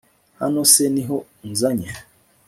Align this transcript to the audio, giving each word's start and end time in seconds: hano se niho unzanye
hano 0.39 0.61
se 0.73 0.83
niho 0.95 1.17
unzanye 1.45 1.89